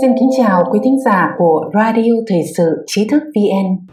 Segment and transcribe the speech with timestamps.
[0.00, 3.86] Xin kính chào quý thính giả của Radio Thời sự Trí thức VN.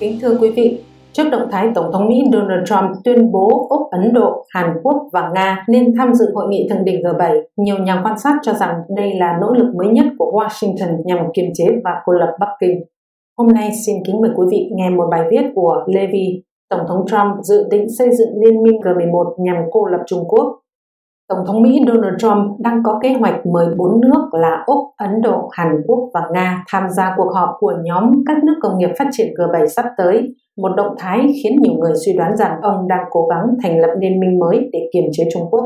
[0.00, 0.80] Kính thưa quý vị,
[1.18, 4.96] Trước động thái Tổng thống Mỹ Donald Trump tuyên bố Úc, Ấn Độ, Hàn Quốc
[5.12, 8.52] và Nga nên tham dự hội nghị thượng đỉnh G7, nhiều nhà quan sát cho
[8.52, 12.36] rằng đây là nỗ lực mới nhất của Washington nhằm kiềm chế và cô lập
[12.40, 12.84] Bắc Kinh.
[13.38, 16.42] Hôm nay xin kính mời quý vị nghe một bài viết của Levy.
[16.70, 20.60] Tổng thống Trump dự định xây dựng liên minh G11 nhằm cô lập Trung Quốc.
[21.28, 25.20] Tổng thống Mỹ Donald Trump đang có kế hoạch mời bốn nước là Úc, Ấn
[25.22, 28.90] Độ, Hàn Quốc và Nga tham gia cuộc họp của nhóm các nước công nghiệp
[28.98, 32.88] phát triển G7 sắp tới, một động thái khiến nhiều người suy đoán rằng ông
[32.88, 35.64] đang cố gắng thành lập liên minh mới để kiềm chế Trung Quốc.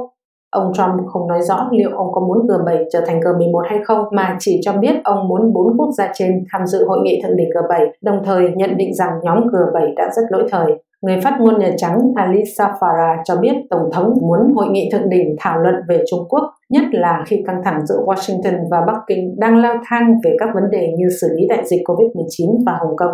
[0.51, 4.05] Ông Trump không nói rõ liệu ông có muốn G7 trở thành G11 hay không,
[4.13, 7.37] mà chỉ cho biết ông muốn bốn quốc gia trên tham dự hội nghị thượng
[7.37, 10.75] đỉnh G7, đồng thời nhận định rằng nhóm G7 đã rất lỗi thời.
[11.03, 15.09] Người phát ngôn Nhà Trắng Alisa Farah cho biết Tổng thống muốn hội nghị thượng
[15.09, 18.97] đỉnh thảo luận về Trung Quốc, nhất là khi căng thẳng giữa Washington và Bắc
[19.07, 22.73] Kinh đang leo thang về các vấn đề như xử lý đại dịch COVID-19 và
[22.81, 23.13] Hồng Kông.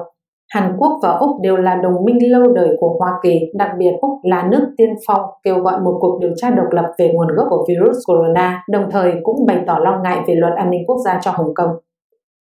[0.54, 3.90] Hàn Quốc và Úc đều là đồng minh lâu đời của Hoa Kỳ, đặc biệt
[4.00, 7.28] Úc là nước tiên phong kêu gọi một cuộc điều tra độc lập về nguồn
[7.36, 10.80] gốc của virus corona, đồng thời cũng bày tỏ lo ngại về luật an ninh
[10.86, 11.70] quốc gia cho Hồng Kông.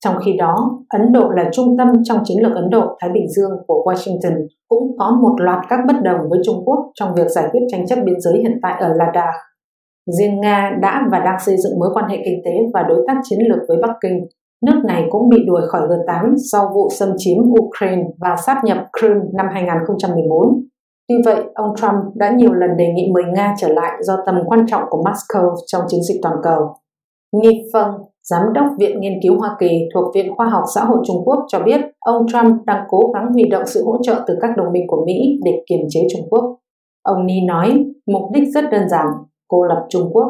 [0.05, 3.51] Trong khi đó, Ấn Độ là trung tâm trong chiến lược Ấn Độ-Thái Bình Dương
[3.67, 7.45] của Washington, cũng có một loạt các bất đồng với Trung Quốc trong việc giải
[7.51, 9.35] quyết tranh chấp biên giới hiện tại ở Ladakh.
[10.19, 13.13] Riêng Nga đã và đang xây dựng mối quan hệ kinh tế và đối tác
[13.23, 14.27] chiến lược với Bắc Kinh.
[14.65, 18.77] Nước này cũng bị đuổi khỏi G8 sau vụ xâm chiếm Ukraine và sát nhập
[18.99, 20.63] Crimea năm 2014.
[21.07, 24.35] Tuy vậy, ông Trump đã nhiều lần đề nghị mời Nga trở lại do tầm
[24.45, 26.73] quan trọng của Moscow trong chiến dịch toàn cầu.
[27.31, 27.91] Nghi Feng,
[28.23, 31.45] Giám đốc Viện Nghiên cứu Hoa Kỳ thuộc Viện Khoa học Xã hội Trung Quốc
[31.47, 34.73] cho biết ông Trump đang cố gắng huy động sự hỗ trợ từ các đồng
[34.73, 36.57] minh của Mỹ để kiềm chế Trung Quốc.
[37.03, 39.05] Ông Ni nói, mục đích rất đơn giản,
[39.47, 40.27] cô lập Trung Quốc.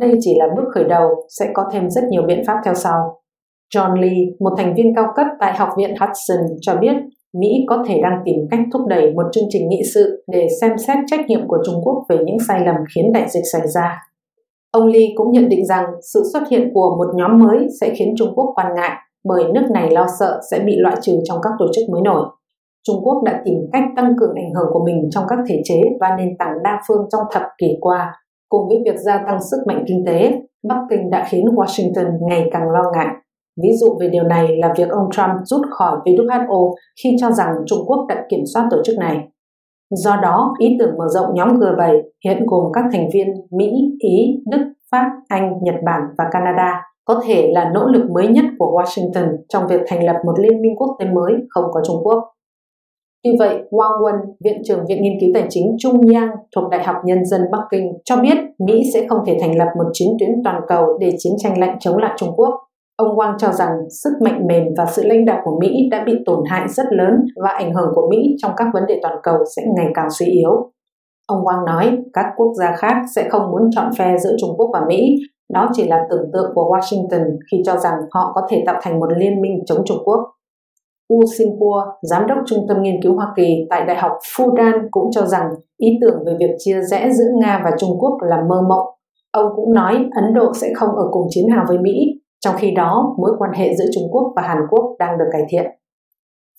[0.00, 1.08] Đây chỉ là bước khởi đầu,
[1.38, 3.20] sẽ có thêm rất nhiều biện pháp theo sau.
[3.74, 6.94] John Lee, một thành viên cao cấp tại Học viện Hudson, cho biết
[7.40, 10.78] Mỹ có thể đang tìm cách thúc đẩy một chương trình nghị sự để xem
[10.86, 13.98] xét trách nhiệm của Trung Quốc về những sai lầm khiến đại dịch xảy ra.
[14.76, 18.14] Ông Lee cũng nhận định rằng sự xuất hiện của một nhóm mới sẽ khiến
[18.18, 18.90] Trung Quốc quan ngại
[19.28, 22.22] bởi nước này lo sợ sẽ bị loại trừ trong các tổ chức mới nổi.
[22.86, 25.80] Trung Quốc đã tìm cách tăng cường ảnh hưởng của mình trong các thể chế
[26.00, 28.12] và nền tảng đa phương trong thập kỷ qua.
[28.48, 30.32] Cùng với việc gia tăng sức mạnh kinh tế,
[30.68, 33.14] Bắc Kinh đã khiến Washington ngày càng lo ngại.
[33.62, 37.54] Ví dụ về điều này là việc ông Trump rút khỏi WHO khi cho rằng
[37.66, 39.16] Trung Quốc đã kiểm soát tổ chức này.
[39.90, 44.42] Do đó, ý tưởng mở rộng nhóm G7 hiện gồm các thành viên Mỹ, Ý,
[44.46, 48.80] Đức, Pháp, Anh, Nhật Bản và Canada có thể là nỗ lực mới nhất của
[48.80, 52.24] Washington trong việc thành lập một liên minh quốc tế mới không có Trung Quốc.
[53.24, 54.14] Tuy vậy, Wang Wen,
[54.44, 57.58] Viện trưởng Viện Nghiên cứu Tài chính Trung Yang thuộc Đại học Nhân dân Bắc
[57.70, 61.14] Kinh cho biết Mỹ sẽ không thể thành lập một chiến tuyến toàn cầu để
[61.18, 62.54] chiến tranh lạnh chống lại Trung Quốc.
[62.96, 63.70] Ông Wang cho rằng
[64.02, 67.24] sức mạnh mềm và sự lãnh đạo của Mỹ đã bị tổn hại rất lớn
[67.42, 70.26] và ảnh hưởng của Mỹ trong các vấn đề toàn cầu sẽ ngày càng suy
[70.26, 70.72] yếu.
[71.26, 74.70] Ông Wang nói các quốc gia khác sẽ không muốn chọn phe giữa Trung Quốc
[74.72, 75.14] và Mỹ,
[75.52, 79.00] đó chỉ là tưởng tượng của Washington khi cho rằng họ có thể tạo thành
[79.00, 80.20] một liên minh chống Trung Quốc.
[81.08, 85.10] U Sinpua, giám đốc Trung tâm Nghiên cứu Hoa Kỳ tại Đại học Fudan cũng
[85.10, 88.62] cho rằng ý tưởng về việc chia rẽ giữa Nga và Trung Quốc là mơ
[88.68, 88.86] mộng.
[89.32, 92.70] Ông cũng nói Ấn Độ sẽ không ở cùng chiến hào với Mỹ, trong khi
[92.70, 95.66] đó mối quan hệ giữa Trung Quốc và Hàn Quốc đang được cải thiện.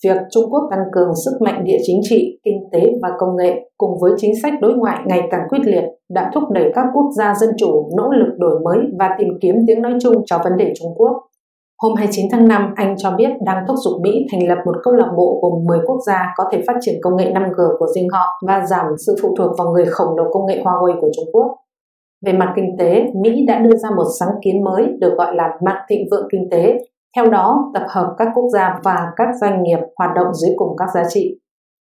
[0.03, 3.69] Việc Trung Quốc tăng cường sức mạnh địa chính trị, kinh tế và công nghệ
[3.77, 7.09] cùng với chính sách đối ngoại ngày càng quyết liệt đã thúc đẩy các quốc
[7.17, 10.57] gia dân chủ nỗ lực đổi mới và tìm kiếm tiếng nói chung cho vấn
[10.57, 11.11] đề Trung Quốc.
[11.81, 14.93] Hôm 29 tháng 5, Anh cho biết đang thúc giục Mỹ thành lập một câu
[14.93, 18.09] lạc bộ gồm 10 quốc gia có thể phát triển công nghệ 5G của riêng
[18.09, 21.25] họ và giảm sự phụ thuộc vào người khổng lồ công nghệ Huawei của Trung
[21.33, 21.47] Quốc.
[22.25, 25.49] Về mặt kinh tế, Mỹ đã đưa ra một sáng kiến mới được gọi là
[25.65, 26.77] mạng thịnh vượng kinh tế
[27.15, 30.75] theo đó, tập hợp các quốc gia và các doanh nghiệp hoạt động dưới cùng
[30.77, 31.39] các giá trị.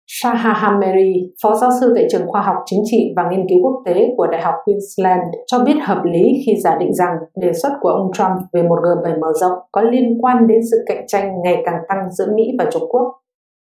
[0.09, 3.81] Shaha Hameri, phó giáo sư tại trường khoa học chính trị và nghiên cứu quốc
[3.85, 7.69] tế của Đại học Queensland, cho biết hợp lý khi giả định rằng đề xuất
[7.81, 11.31] của ông Trump về một G7 mở rộng có liên quan đến sự cạnh tranh
[11.43, 13.03] ngày càng tăng giữa Mỹ và Trung Quốc.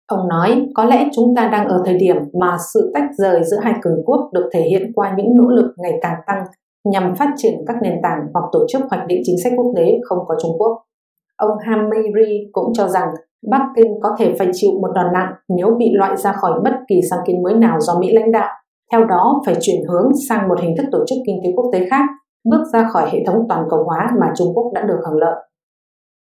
[0.06, 3.56] Ông nói, có lẽ chúng ta đang ở thời điểm mà sự tách rời giữa
[3.62, 6.44] hai cường quốc được thể hiện qua những nỗ lực ngày càng tăng
[6.84, 9.98] nhằm phát triển các nền tảng hoặc tổ chức hoạch định chính sách quốc tế
[10.02, 10.82] không có Trung Quốc.
[11.36, 13.08] Ông Hamiri cũng cho rằng
[13.50, 16.72] Bắc Kinh có thể phải chịu một đòn nặng nếu bị loại ra khỏi bất
[16.88, 18.50] kỳ sáng kiến mới nào do Mỹ lãnh đạo.
[18.92, 21.86] Theo đó, phải chuyển hướng sang một hình thức tổ chức kinh tế quốc tế
[21.90, 22.04] khác,
[22.50, 25.34] bước ra khỏi hệ thống toàn cầu hóa mà Trung Quốc đã được hưởng lợi.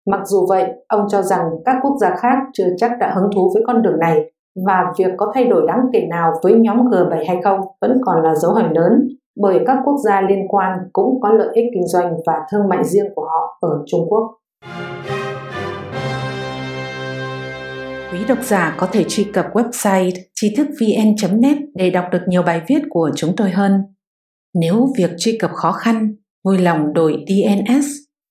[0.07, 3.51] Mặc dù vậy, ông cho rằng các quốc gia khác chưa chắc đã hứng thú
[3.55, 4.33] với con đường này
[4.67, 8.23] và việc có thay đổi đáng kể nào với nhóm G7 hay không vẫn còn
[8.23, 9.09] là dấu hỏi lớn
[9.41, 12.85] bởi các quốc gia liên quan cũng có lợi ích kinh doanh và thương mại
[12.85, 14.37] riêng của họ ở Trung Quốc.
[18.13, 22.43] Quý độc giả có thể truy cập website tri thức vn.net để đọc được nhiều
[22.43, 23.73] bài viết của chúng tôi hơn.
[24.55, 26.15] Nếu việc truy cập khó khăn,
[26.45, 27.87] vui lòng đổi DNS,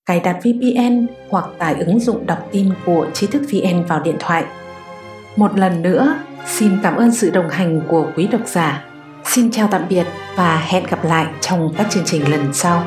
[0.10, 4.16] cài đặt VPN hoặc tải ứng dụng đọc tin của trí thức VN vào điện
[4.20, 4.44] thoại.
[5.36, 8.86] Một lần nữa, xin cảm ơn sự đồng hành của quý độc giả.
[9.26, 12.84] Xin chào tạm biệt và hẹn gặp lại trong các chương trình lần sau.